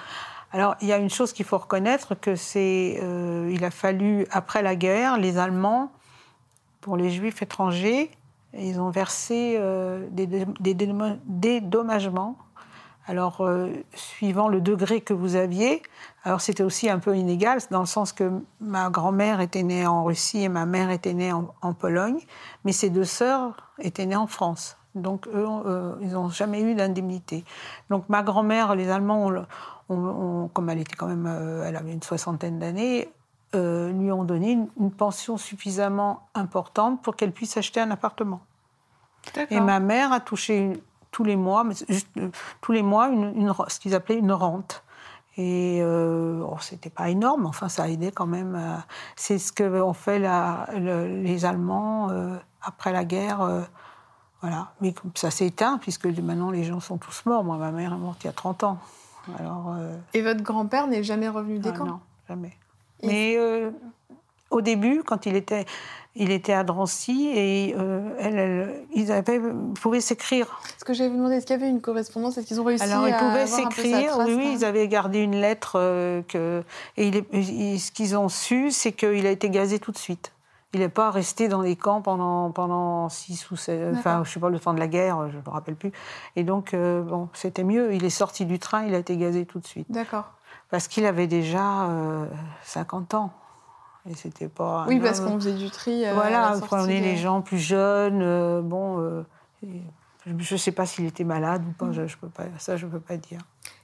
Alors, 0.52 0.76
il 0.80 0.88
y 0.88 0.92
a 0.92 0.98
une 0.98 1.10
chose 1.10 1.32
qu'il 1.32 1.44
faut 1.44 1.58
reconnaître, 1.58 2.14
que 2.14 2.36
c'est, 2.36 2.98
euh, 3.02 3.50
il 3.52 3.64
a 3.64 3.70
fallu, 3.70 4.26
après 4.30 4.62
la 4.62 4.76
guerre, 4.76 5.18
les 5.18 5.38
Allemands, 5.38 5.92
pour 6.80 6.96
les 6.96 7.10
Juifs 7.10 7.42
étrangers, 7.42 8.10
ils 8.56 8.80
ont 8.80 8.90
versé 8.90 9.58
des, 10.10 10.26
des, 10.26 10.74
dédommagements. 10.74 12.36
Alors, 13.06 13.46
suivant 13.94 14.48
le 14.48 14.62
degré 14.62 15.02
que 15.02 15.12
vous 15.12 15.36
aviez, 15.36 15.82
alors 16.22 16.40
c'était 16.40 16.62
aussi 16.62 16.88
un 16.88 16.98
peu 16.98 17.16
inégal, 17.16 17.58
dans 17.70 17.80
le 17.80 17.86
sens 17.86 18.12
que 18.14 18.30
ma 18.60 18.88
grand-mère 18.88 19.40
était 19.40 19.62
née 19.62 19.86
en 19.86 20.04
Russie 20.04 20.42
et 20.42 20.48
ma 20.48 20.64
mère 20.64 20.90
était 20.90 21.12
née 21.12 21.30
en, 21.32 21.74
Pologne, 21.74 22.20
mais 22.64 22.72
ses 22.72 22.88
deux 22.88 23.04
sœurs 23.04 23.56
étaient 23.78 24.06
nées 24.06 24.16
en 24.16 24.26
France. 24.26 24.78
Donc 24.94 25.26
eux, 25.28 25.46
ils 26.00 26.12
n'ont 26.12 26.30
jamais 26.30 26.62
eu 26.62 26.74
d'indemnité. 26.74 27.44
Donc 27.90 28.08
ma 28.08 28.22
grand-mère, 28.22 28.74
les 28.74 28.88
Allemands, 28.88 29.30
comme 29.88 30.70
elle 30.70 30.80
était 30.80 30.96
quand 30.96 31.08
même, 31.08 31.26
euh, 31.26 31.64
elle 31.66 31.76
avait 31.76 31.92
une 31.92 32.02
soixantaine 32.02 32.58
d'années, 32.58 33.10
euh, 33.54 33.92
lui 33.92 34.10
ont 34.10 34.24
donné 34.24 34.52
une, 34.52 34.90
pension 34.90 35.36
suffisamment 35.36 36.26
importante 36.34 37.02
pour 37.02 37.16
qu'elle 37.16 37.32
puisse 37.32 37.56
acheter 37.56 37.80
un 37.80 37.90
appartement. 37.90 38.40
Et 39.50 39.60
ma 39.60 39.80
mère 39.80 40.12
a 40.12 40.20
touché 40.20 40.72
tous 41.14 41.22
les 41.22 41.36
mois, 41.36 41.64
juste, 41.88 42.08
euh, 42.18 42.28
tous 42.60 42.72
les 42.72 42.82
mois, 42.82 43.08
une, 43.08 43.54
ce 43.68 43.78
qu'ils 43.78 43.94
appelaient 43.94 44.18
une 44.18 44.32
rente. 44.32 44.82
Et 45.36 45.78
euh, 45.80 46.44
oh, 46.44 46.56
c'était 46.60 46.90
pas 46.90 47.08
énorme, 47.08 47.46
enfin 47.46 47.68
ça 47.68 47.84
a 47.84 47.88
aidé 47.88 48.10
quand 48.10 48.26
même. 48.26 48.82
c'est 49.16 49.38
ce 49.38 49.52
que 49.52 49.80
ont 49.80 49.92
fait 49.92 50.18
la, 50.18 50.68
les 50.74 51.44
Allemands 51.44 52.08
après 52.62 52.92
la 52.92 53.04
guerre. 53.04 53.66
voilà. 54.40 54.72
Mais 54.80 54.94
ça 55.14 55.30
s'est 55.32 55.46
éteint 55.46 55.78
puisque 55.78 56.06
maintenant 56.06 56.50
les 56.50 56.64
gens 56.64 56.78
sont 56.78 56.98
tous 56.98 57.26
morts. 57.26 57.42
Moi, 57.42 57.56
ma 57.56 57.72
mère 57.72 57.92
est 57.92 57.98
morte 57.98 58.22
il 58.22 58.28
y 58.28 58.30
a 58.30 58.32
30 58.32 58.62
ans. 58.62 58.78
Alors, 59.38 59.74
Et 60.12 60.22
votre 60.22 60.42
grand-père 60.42 60.86
n'est 60.86 61.02
jamais 61.02 61.28
revenu 61.28 61.58
des 61.58 61.70
ah, 61.70 61.78
camps? 61.78 61.86
Non, 61.86 62.00
jamais. 62.28 62.56
Mais 63.02 63.36
euh, 63.36 63.70
au 64.54 64.60
début, 64.60 65.02
quand 65.04 65.26
il 65.26 65.36
était, 65.36 65.64
il 66.14 66.30
était 66.30 66.52
à 66.52 66.64
Drancy 66.64 67.30
et 67.34 67.74
euh, 67.78 68.08
elle, 68.18 68.86
ils 68.94 69.12
avaient, 69.12 69.40
pouvaient 69.80 70.00
s'écrire. 70.00 70.60
Ce 70.78 70.84
que 70.84 70.92
j'avais 70.92 71.10
demandé, 71.10 71.36
est-ce 71.36 71.46
qu'il 71.46 71.56
y 71.56 71.58
avait 71.58 71.68
une 71.68 71.80
correspondance? 71.80 72.38
Est-ce 72.38 72.46
qu'ils 72.46 72.60
ont 72.60 72.64
réussi 72.64 72.84
Alors, 72.84 73.06
ils 73.08 73.14
pouvaient 73.14 73.46
s'écrire, 73.46 74.18
oui, 74.18 74.34
oui, 74.34 74.52
ils 74.54 74.64
avaient 74.64 74.88
gardé 74.88 75.18
une 75.18 75.36
lettre 75.36 75.72
euh, 75.76 76.22
que. 76.28 76.62
Et 76.96 77.08
il 77.08 77.80
ce 77.80 77.90
qu'ils 77.90 78.16
ont 78.16 78.28
su, 78.28 78.70
c'est 78.70 78.92
qu'il 78.92 79.26
a 79.26 79.30
été 79.30 79.50
gazé 79.50 79.78
tout 79.78 79.92
de 79.92 79.98
suite. 79.98 80.32
Il 80.72 80.80
n'est 80.80 80.88
pas 80.88 81.10
resté 81.10 81.46
dans 81.46 81.62
les 81.62 81.76
camps 81.76 82.02
pendant, 82.02 82.50
pendant 82.50 83.08
six 83.08 83.48
ou 83.52 83.56
sept, 83.56 83.94
enfin, 83.94 84.22
je 84.24 84.32
sais 84.32 84.40
pas, 84.40 84.50
le 84.50 84.58
temps 84.58 84.74
de 84.74 84.80
la 84.80 84.88
guerre, 84.88 85.30
je 85.30 85.36
ne 85.36 85.42
me 85.42 85.48
rappelle 85.48 85.76
plus. 85.76 85.92
Et 86.34 86.42
donc, 86.42 86.74
bon, 86.74 87.28
c'était 87.32 87.62
mieux. 87.62 87.94
Il 87.94 88.04
est 88.04 88.10
sorti 88.10 88.44
du 88.44 88.58
train, 88.58 88.84
il 88.84 88.92
a 88.92 88.98
été 88.98 89.16
gazé 89.16 89.46
tout 89.46 89.60
de 89.60 89.66
suite. 89.66 89.86
D'accord 89.88 90.32
parce 90.74 90.88
qu'il 90.88 91.06
avait 91.06 91.28
déjà 91.28 91.88
50 92.64 93.14
euh, 93.14 93.16
ans. 93.16 93.30
Et 94.08 94.14
c'était 94.14 94.48
pas. 94.48 94.84
Oui, 94.88 95.00
parce 95.00 95.20
qu'on 95.20 95.36
faisait 95.36 95.54
du 95.54 95.70
tri. 95.70 96.04
Euh, 96.04 96.12
voilà, 96.12 96.54
on 96.56 96.60
prenait 96.60 97.00
les 97.00 97.16
gens 97.16 97.40
plus 97.40 97.58
jeunes. 97.58 98.20
Euh, 98.22 98.60
bon, 98.60 99.24
je 100.26 100.54
ne 100.54 100.58
sais 100.58 100.72
pas 100.72 100.84
s'il 100.84 101.06
était 101.06 101.24
malade 101.24 101.62
ou 101.66 101.72
pas, 101.72 101.90
je, 101.92 102.06
je 102.06 102.16
peux 102.18 102.28
pas, 102.28 102.44
ça 102.58 102.76
je 102.76 102.86
ne 102.86 102.90
peux 102.90 103.00
pas 103.00 103.16
dire. 103.16 103.40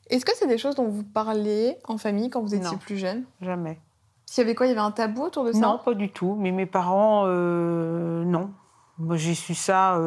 Est-ce 0.08 0.24
que 0.24 0.32
c'est 0.36 0.46
des 0.46 0.58
choses 0.58 0.74
dont 0.74 0.88
vous 0.88 1.04
parlez 1.04 1.76
en 1.84 1.96
famille 1.96 2.28
quand 2.30 2.42
vous 2.42 2.54
étiez 2.54 2.76
plus 2.76 2.98
jeune? 2.98 3.24
Jamais. 3.40 3.78
S'il 4.26 4.42
y 4.42 4.44
avait 4.44 4.54
quoi 4.54 4.66
Il 4.66 4.70
y 4.70 4.72
avait 4.72 4.80
un 4.80 4.90
tabou 4.90 5.22
autour 5.22 5.44
de 5.44 5.52
ça? 5.52 5.60
Non, 5.60 5.78
pas 5.78 5.94
du 5.94 6.10
tout. 6.10 6.36
Mais 6.38 6.50
mes 6.50 6.66
parents, 6.66 7.26
non. 7.26 8.50
Moi, 8.98 9.16
j'ai 9.16 9.34
su 9.34 9.54
ça. 9.54 9.98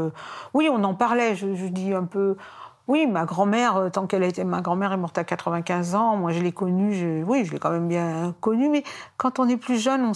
Oui, 0.54 0.70
on 0.72 0.84
en 0.84 0.94
parlait. 0.94 1.36
Je, 1.36 1.56
je, 1.56 1.66
dis 1.66 1.94
un 1.94 2.04
peu. 2.04 2.38
Oui, 2.90 3.08
ma 3.08 3.24
grand-mère, 3.24 3.78
euh, 3.78 3.90
tant 3.90 4.08
qu'elle 4.08 4.24
était, 4.24 4.44
ma 4.44 4.60
grand-mère 4.60 4.92
est 4.92 4.98
morte 4.98 5.18
à 5.18 5.24
95 5.24 5.96
ans. 5.96 6.18
Moi, 6.18 6.34
je 6.34 6.42
l'ai 6.42 6.52
connue. 6.52 7.24
oui, 7.26 7.46
je 7.46 7.54
l'ai 7.54 7.60
quand 7.60 7.70
même 7.70 7.88
bien 7.88 8.36
connue. 8.42 8.68
Mais 8.68 8.84
quand 9.16 9.40
on 9.40 9.48
est 9.48 9.56
plus 9.56 9.82
jeune, 9.82 10.04
on 10.04 10.14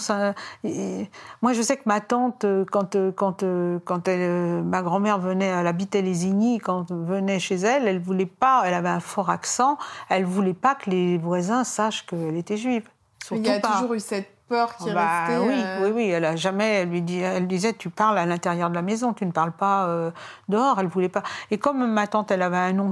moi, 1.40 1.52
je 1.54 1.62
sais 1.62 1.76
que 1.76 1.82
ma 1.86 2.00
tante, 2.00 2.44
euh, 2.44 2.64
quand 2.70 2.94
euh, 2.94 3.10
quand 3.10 3.44
quand 3.84 4.08
elle, 4.08 4.62
ma 4.64 4.82
grand-mère 4.82 5.18
venait, 5.18 5.46
elle 5.46 5.66
habitait 5.66 6.02
les 6.02 6.26
Igny, 6.26 6.58
quand 6.58 6.92
venait 6.92 7.38
chez 7.38 7.56
elle, 7.56 7.88
elle 7.88 8.00
voulait 8.00 8.26
pas. 8.26 8.62
Elle 8.66 8.74
avait 8.74 8.88
un 8.88 9.00
fort 9.00 9.30
accent. 9.30 9.78
Elle 10.10 10.24
voulait 10.24 10.52
pas 10.54 10.74
que 10.74 10.90
les 10.90 11.16
voisins 11.16 11.64
sachent 11.64 12.04
qu'elle 12.06 12.36
était 12.36 12.58
juive. 12.58 12.88
il 13.30 13.46
y 13.46 13.50
a 13.50 13.60
toujours 13.60 13.94
eu 13.94 14.00
cette 14.00 14.37
peur 14.48 14.76
qui 14.76 14.92
bah, 14.92 15.26
restait. 15.26 15.38
Oui, 15.38 15.54
euh, 15.56 15.84
oui, 15.84 15.90
oui. 15.94 16.08
Elle 16.10 16.24
a 16.24 16.36
jamais. 16.36 16.82
Elle 16.82 16.90
lui 16.90 17.02
dit, 17.02 17.20
elle 17.20 17.46
disait, 17.46 17.72
tu 17.72 17.90
parles 17.90 18.18
à 18.18 18.26
l'intérieur 18.26 18.70
de 18.70 18.74
la 18.74 18.82
maison, 18.82 19.12
tu 19.12 19.26
ne 19.26 19.32
parles 19.32 19.52
pas 19.52 19.86
euh, 19.86 20.10
dehors. 20.48 20.78
Elle 20.80 20.86
voulait 20.86 21.08
pas. 21.08 21.22
Et 21.50 21.58
comme 21.58 21.86
ma 21.90 22.06
tante, 22.06 22.30
elle 22.30 22.42
avait 22.42 22.56
un 22.56 22.72
nom 22.72 22.90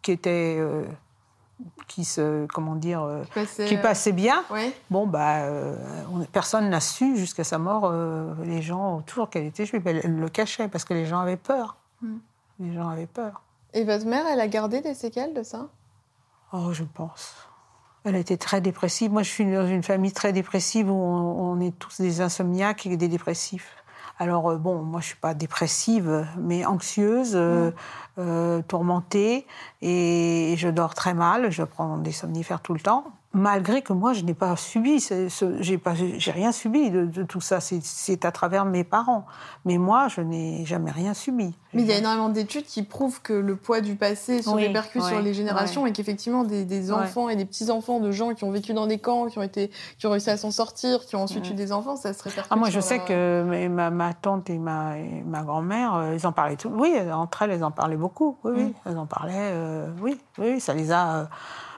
qui 0.00 0.12
était 0.12 0.56
euh, 0.58 0.84
qui 1.86 2.04
se 2.04 2.46
comment 2.46 2.74
dire 2.74 3.06
qui 3.66 3.76
passait, 3.76 4.12
bien. 4.12 4.44
Bon 4.90 5.06
bah 5.06 5.42
personne 6.32 6.70
n'a 6.70 6.80
su 6.80 7.16
jusqu'à 7.16 7.44
sa 7.44 7.58
mort. 7.58 7.92
les 8.44 8.62
gens 8.62 8.96
autour 8.98 9.30
qu'elle 9.30 9.44
était 9.46 9.66
juive. 9.66 9.86
Elle, 9.86 10.16
le 10.16 10.28
cachait 10.28 10.68
parce 10.68 10.84
que 10.84 10.94
les 10.94 11.06
gens 11.06 11.20
avaient 11.20 11.36
peur. 11.36 11.76
Hmm. 12.00 12.18
Les 12.58 12.72
gens 12.72 12.88
avaient 12.88 13.06
peur. 13.06 13.42
Et 13.74 13.84
votre 13.84 14.06
mère, 14.06 14.26
elle 14.26 14.40
a 14.40 14.48
gardé 14.48 14.80
des 14.80 14.94
séquelles 14.94 15.34
de 15.34 15.42
ça? 15.42 15.68
Oh, 16.52 16.72
je 16.72 16.84
pense. 16.84 17.34
Elle 18.04 18.16
était 18.16 18.36
très 18.36 18.60
dépressive. 18.60 19.12
Moi, 19.12 19.22
je 19.22 19.30
suis 19.30 19.44
dans 19.44 19.66
une 19.66 19.82
famille 19.82 20.12
très 20.12 20.32
dépressive 20.32 20.90
où 20.90 20.94
on, 20.94 21.60
est 21.60 21.78
tous 21.78 22.00
des 22.00 22.20
insomniaques 22.20 22.86
et 22.86 22.96
des 22.96 23.08
dépressifs. 23.08 23.76
Alors, 24.18 24.50
euh, 24.50 24.56
bon, 24.56 24.82
moi, 24.82 25.00
je 25.00 25.06
suis 25.06 25.16
pas 25.16 25.34
dépressive, 25.34 26.26
mais 26.38 26.64
anxieuse, 26.64 27.32
euh, 27.34 27.70
euh, 28.18 28.60
tourmentée, 28.62 29.46
et 29.80 30.54
je 30.58 30.68
dors 30.68 30.94
très 30.94 31.14
mal. 31.14 31.50
Je 31.50 31.62
prends 31.62 31.98
des 31.98 32.12
somnifères 32.12 32.60
tout 32.60 32.74
le 32.74 32.80
temps 32.80 33.12
malgré 33.34 33.82
que 33.82 33.92
moi, 33.92 34.12
je 34.12 34.22
n'ai 34.22 34.34
pas 34.34 34.56
subi, 34.56 35.04
j'ai 35.60 35.78
pas, 35.78 35.94
j'ai 35.94 36.30
rien 36.30 36.52
subi 36.52 36.90
de, 36.90 37.22
tout 37.22 37.40
ça. 37.40 37.60
C'est 37.60 38.24
à 38.24 38.32
travers 38.32 38.64
mes 38.64 38.84
parents. 38.84 39.26
Mais 39.64 39.78
moi, 39.78 40.08
je 40.08 40.20
n'ai 40.20 40.64
jamais 40.66 40.90
rien 40.90 41.14
subi. 41.14 41.54
Mais 41.74 41.82
il 41.82 41.88
y 41.88 41.92
a 41.92 41.98
énormément 41.98 42.28
d'études 42.28 42.64
qui 42.64 42.82
prouvent 42.82 43.22
que 43.22 43.32
le 43.32 43.56
poids 43.56 43.80
du 43.80 43.94
passé 43.94 44.42
se 44.42 44.50
répercute 44.50 45.02
sur 45.02 45.20
les 45.20 45.32
générations 45.32 45.86
et 45.86 45.92
qu'effectivement, 45.92 46.44
des, 46.44 46.92
enfants 46.92 47.28
et 47.28 47.36
des 47.36 47.44
petits-enfants 47.44 48.00
de 48.00 48.10
gens 48.10 48.34
qui 48.34 48.44
ont 48.44 48.50
vécu 48.50 48.74
dans 48.74 48.86
des 48.86 48.98
camps, 48.98 49.26
qui 49.26 49.38
ont, 49.38 49.42
été, 49.42 49.70
qui 49.98 50.06
ont 50.06 50.10
réussi 50.10 50.30
à 50.30 50.36
s'en 50.36 50.50
sortir, 50.50 51.06
qui 51.06 51.16
ont 51.16 51.22
ensuite 51.22 51.48
eu 51.48 51.54
des 51.54 51.72
enfants, 51.72 51.96
ça 51.96 52.12
se 52.12 52.22
répercute. 52.22 52.52
Ah, 52.52 52.56
moi, 52.56 52.70
je 52.70 52.80
sais 52.80 52.98
que 52.98 53.68
ma, 53.68 53.90
ma, 53.90 54.12
tante 54.12 54.50
et 54.50 54.58
ma, 54.58 54.94
ma 55.24 55.42
grand-mère, 55.42 55.94
euh, 55.94 56.14
ils 56.14 56.26
en 56.26 56.32
parlaient 56.32 56.56
tout. 56.56 56.70
Oui, 56.72 56.94
entre 57.12 57.42
elles, 57.42 57.52
elles 57.52 57.64
en 57.64 57.70
parlaient 57.70 57.96
beaucoup. 57.96 58.36
Oui, 58.44 58.52
oui, 58.54 58.64
mm. 58.64 58.72
elles 58.86 58.98
en 58.98 59.06
parlaient. 59.06 59.32
Euh, 59.34 59.88
oui, 60.00 60.18
oui, 60.38 60.60
ça 60.60 60.74
les 60.74 60.92
a. 60.92 61.16
Euh, 61.16 61.24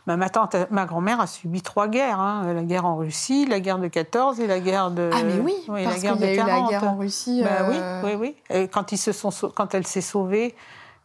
ma 0.07 0.29
tante, 0.29 0.57
ma 0.71 0.85
grand-mère 0.85 1.21
a 1.21 1.27
subi 1.27 1.63
trois 1.63 1.89
guerres. 1.89 2.21
Hein. 2.21 2.53
La 2.53 2.63
guerre 2.63 2.85
en 2.85 2.97
Russie, 2.97 3.47
la 3.47 3.61
guerre 3.61 3.79
de 3.79 3.89
14 3.89 4.41
et 4.41 4.47
la 4.47 4.61
guerre 4.61 4.91
de. 4.91 5.11
Ah, 5.13 5.23
mais 5.23 5.39
oui, 5.39 5.55
parce 5.67 5.97
qu'il 5.97 6.05
y 6.05 6.25
a 6.25 6.35
eu 6.35 6.37
la 6.37 6.61
guerre 6.69 6.85
en 6.85 6.97
Russie. 6.97 7.43
Bah 7.43 7.67
oui, 7.69 7.77
euh, 7.79 8.03
oui, 8.05 8.15
oui. 8.15 8.37
Et 8.51 8.69
quand, 8.69 8.93
ils 8.93 8.99
se 8.99 9.13
sont, 9.13 9.31
quand 9.55 9.75
elle 9.75 9.87
s'est 9.87 10.01
sauvée, 10.01 10.55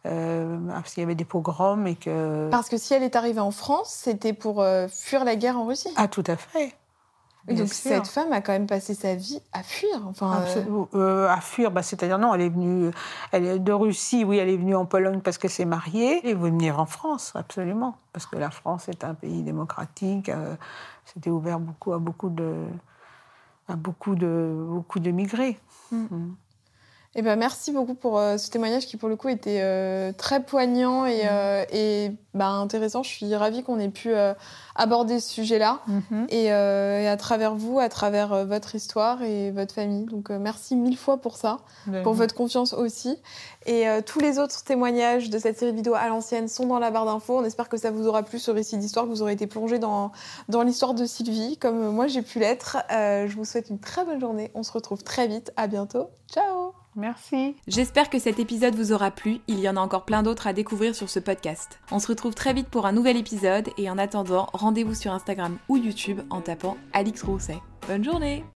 euh, 0.06 0.58
parce 0.68 0.94
qu'il 0.94 1.02
y 1.02 1.04
avait 1.04 1.14
des 1.14 1.24
pogroms 1.24 1.86
et 1.86 1.94
que. 1.94 2.48
Parce 2.50 2.68
que 2.68 2.76
si 2.76 2.94
elle 2.94 3.02
est 3.02 3.16
arrivée 3.16 3.40
en 3.40 3.50
France, 3.50 3.90
c'était 4.02 4.32
pour 4.32 4.62
euh, 4.62 4.86
fuir 4.88 5.24
la 5.24 5.36
guerre 5.36 5.58
en 5.58 5.66
Russie. 5.66 5.92
Ah, 5.96 6.08
tout 6.08 6.24
à 6.26 6.36
fait 6.36 6.74
donc 7.48 7.68
cette 7.68 8.06
femme 8.06 8.32
a 8.32 8.40
quand 8.40 8.52
même 8.52 8.66
passé 8.66 8.94
sa 8.94 9.14
vie 9.14 9.40
à 9.52 9.62
fuir. 9.62 10.06
Enfin, 10.06 10.42
euh, 10.56 10.84
euh, 10.94 11.28
à 11.28 11.40
fuir, 11.40 11.70
bah, 11.70 11.82
c'est-à-dire 11.82 12.18
non, 12.18 12.34
elle 12.34 12.42
est 12.42 12.48
venue 12.48 12.90
elle 13.32 13.46
est 13.46 13.58
de 13.58 13.72
Russie, 13.72 14.24
oui, 14.24 14.38
elle 14.38 14.48
est 14.48 14.56
venue 14.56 14.76
en 14.76 14.84
Pologne 14.84 15.20
parce 15.20 15.38
qu'elle 15.38 15.50
s'est 15.50 15.64
mariée. 15.64 16.20
Elle 16.24 16.36
veut 16.36 16.50
venir 16.50 16.78
en 16.78 16.86
France, 16.86 17.32
absolument, 17.34 17.96
parce 18.12 18.26
que 18.26 18.36
la 18.36 18.50
France 18.50 18.88
est 18.88 19.04
un 19.04 19.14
pays 19.14 19.42
démocratique. 19.42 20.28
Euh, 20.28 20.54
C'était 21.04 21.30
ouvert 21.30 21.58
beaucoup 21.58 21.92
à 21.92 21.98
beaucoup 21.98 22.28
de 22.28 22.66
à 23.68 23.76
beaucoup 23.76 24.14
de 24.14 24.66
beaucoup 24.68 25.00
de 25.00 25.10
migrés. 25.10 25.58
Mm. 25.92 25.96
Mm. 26.10 26.34
Eh 27.16 27.22
ben, 27.22 27.34
merci 27.34 27.72
beaucoup 27.72 27.94
pour 27.94 28.20
euh, 28.20 28.36
ce 28.36 28.50
témoignage 28.50 28.86
qui, 28.86 28.96
pour 28.96 29.08
le 29.08 29.16
coup, 29.16 29.28
était 29.28 29.62
euh, 29.62 30.12
très 30.12 30.44
poignant 30.44 31.06
et, 31.06 31.24
mm. 31.24 31.28
euh, 31.28 31.64
et 31.72 32.12
bah, 32.34 32.50
intéressant. 32.50 33.02
Je 33.02 33.08
suis 33.08 33.34
ravie 33.34 33.64
qu'on 33.64 33.80
ait 33.80 33.88
pu 33.88 34.12
aborder 34.76 35.18
ce 35.18 35.28
sujet-là 35.30 35.80
mm-hmm. 35.88 36.26
et, 36.28 36.44
et, 36.44 37.08
à 37.08 37.16
travers 37.16 37.56
vous, 37.56 37.80
à 37.80 37.88
travers 37.88 38.46
votre 38.46 38.76
histoire 38.76 39.24
et 39.24 39.50
votre 39.50 39.74
famille. 39.74 40.04
Donc, 40.04 40.30
merci 40.30 40.76
mille 40.76 40.96
fois 40.96 41.16
pour 41.16 41.36
ça, 41.36 41.58
pour 42.04 42.14
votre 42.14 42.36
confiance 42.36 42.72
aussi. 42.74 43.18
Et 43.66 43.86
tous 44.06 44.20
les 44.20 44.38
autres 44.38 44.62
témoignages 44.62 45.30
de 45.30 45.38
cette 45.40 45.58
série 45.58 45.72
vidéo 45.72 45.94
à 45.94 46.06
l'ancienne 46.06 46.46
sont 46.46 46.66
dans 46.66 46.78
la 46.78 46.92
barre 46.92 47.06
d'infos. 47.06 47.38
On 47.38 47.44
espère 47.44 47.68
que 47.68 47.76
ça 47.76 47.90
vous 47.90 48.06
aura 48.06 48.22
plu, 48.22 48.38
ce 48.38 48.52
récit 48.52 48.78
d'histoire, 48.78 49.06
que 49.06 49.10
vous 49.10 49.22
aurez 49.22 49.32
été 49.32 49.48
plongé 49.48 49.80
dans, 49.80 50.12
dans 50.48 50.62
l'histoire 50.62 50.94
de 50.94 51.04
Sylvie, 51.04 51.58
comme 51.58 51.90
moi 51.90 52.06
j'ai 52.06 52.22
pu 52.22 52.38
l'être. 52.38 52.78
je 52.90 53.34
vous 53.34 53.44
souhaite 53.44 53.68
une 53.68 53.80
très 53.80 54.04
bonne 54.04 54.20
journée. 54.20 54.52
On 54.54 54.62
se 54.62 54.70
retrouve 54.70 55.02
très 55.02 55.26
vite. 55.26 55.52
À 55.56 55.66
bientôt. 55.66 56.06
Ciao 56.32 56.79
Merci. 56.96 57.56
J'espère 57.68 58.10
que 58.10 58.18
cet 58.18 58.38
épisode 58.38 58.74
vous 58.74 58.92
aura 58.92 59.10
plu. 59.10 59.38
Il 59.46 59.60
y 59.60 59.68
en 59.68 59.76
a 59.76 59.80
encore 59.80 60.04
plein 60.04 60.22
d'autres 60.22 60.46
à 60.46 60.52
découvrir 60.52 60.94
sur 60.94 61.08
ce 61.08 61.20
podcast. 61.20 61.78
On 61.90 61.98
se 61.98 62.08
retrouve 62.08 62.34
très 62.34 62.52
vite 62.52 62.68
pour 62.68 62.86
un 62.86 62.92
nouvel 62.92 63.16
épisode 63.16 63.68
et 63.78 63.88
en 63.88 63.98
attendant, 63.98 64.48
rendez-vous 64.52 64.94
sur 64.94 65.12
Instagram 65.12 65.58
ou 65.68 65.76
YouTube 65.76 66.20
en 66.30 66.40
tapant 66.40 66.76
Alix 66.92 67.22
Rousset. 67.22 67.58
Bonne 67.86 68.04
journée 68.04 68.44